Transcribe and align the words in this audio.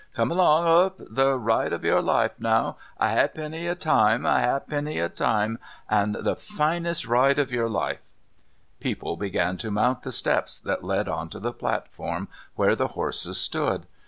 Come 0.15 0.31
along 0.31 0.63
hup! 0.63 0.95
The 0.97 1.37
ride 1.37 1.71
of 1.71 1.83
your 1.85 2.01
life 2.01 2.31
now! 2.39 2.75
A 2.99 3.03
'alfpenny 3.03 3.67
a 3.67 3.75
time! 3.75 4.25
A 4.25 4.29
'alfpenny 4.29 4.97
a 4.97 5.09
time, 5.09 5.59
and 5.91 6.15
the 6.15 6.35
finest 6.35 7.05
ride 7.05 7.37
of 7.37 7.51
your 7.51 7.69
life!" 7.69 8.15
People 8.79 9.15
began 9.15 9.57
to 9.57 9.69
mount 9.69 10.01
the 10.01 10.11
steps 10.11 10.59
that 10.61 10.83
led 10.83 11.07
on 11.07 11.29
to 11.29 11.39
the 11.39 11.53
platform 11.53 12.29
where 12.55 12.75
the 12.75 12.87
horses 12.97 13.37
stood. 13.39 13.85